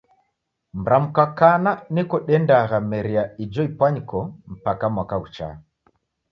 [0.85, 4.17] Mramko kana niko diendaghameria ijo ipwanyiko
[4.59, 5.55] mpaka mwaka ghuchaa.